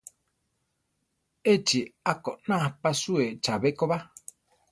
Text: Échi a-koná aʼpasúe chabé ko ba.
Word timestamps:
Échi 1.51 1.81
a-koná 2.11 2.55
aʼpasúe 2.67 3.25
chabé 3.43 3.69
ko 3.77 3.85
ba. 3.91 3.97